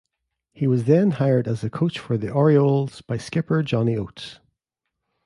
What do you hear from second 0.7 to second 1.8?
then hired as a